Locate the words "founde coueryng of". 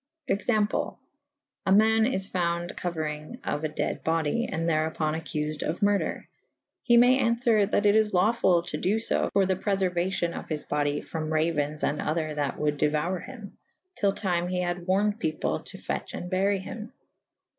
2.27-3.63